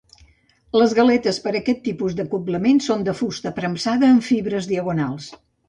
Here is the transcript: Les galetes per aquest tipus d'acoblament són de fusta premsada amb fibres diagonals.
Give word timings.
Les 0.79 0.95
galetes 0.99 1.39
per 1.43 1.53
aquest 1.59 1.83
tipus 1.89 2.17
d'acoblament 2.21 2.81
són 2.87 3.05
de 3.11 3.17
fusta 3.21 3.55
premsada 3.61 4.13
amb 4.17 4.29
fibres 4.33 4.75
diagonals. 4.77 5.33